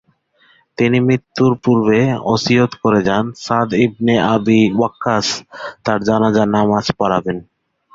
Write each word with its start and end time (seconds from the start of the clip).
তিনি 0.77 0.97
মৃত্যুর 1.07 1.51
পূর্বে 1.63 1.99
অসিয়ত 2.33 2.71
করে 2.83 2.99
যান, 3.07 3.25
সাদ 3.45 3.69
ইবনে 3.85 4.15
আবি 4.33 4.59
ওয়াক্কাস 4.77 5.25
তার 5.85 5.99
জানাযার 6.07 6.47
নামায 6.55 6.85
পড়াবেন। 6.99 7.37